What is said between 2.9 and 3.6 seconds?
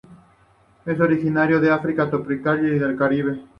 Caribe.